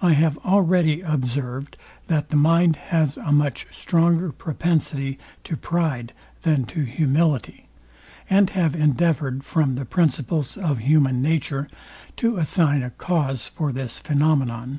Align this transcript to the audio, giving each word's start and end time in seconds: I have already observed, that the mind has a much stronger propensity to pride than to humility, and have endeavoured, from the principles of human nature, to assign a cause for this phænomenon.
I 0.00 0.12
have 0.14 0.38
already 0.38 1.02
observed, 1.02 1.76
that 2.06 2.30
the 2.30 2.36
mind 2.36 2.76
has 2.76 3.18
a 3.18 3.30
much 3.30 3.66
stronger 3.70 4.32
propensity 4.32 5.18
to 5.44 5.54
pride 5.54 6.14
than 6.44 6.64
to 6.72 6.84
humility, 6.84 7.66
and 8.30 8.48
have 8.48 8.74
endeavoured, 8.74 9.44
from 9.44 9.74
the 9.74 9.84
principles 9.84 10.56
of 10.56 10.78
human 10.78 11.20
nature, 11.20 11.68
to 12.16 12.38
assign 12.38 12.82
a 12.82 12.88
cause 12.88 13.46
for 13.46 13.70
this 13.70 14.00
phænomenon. 14.00 14.78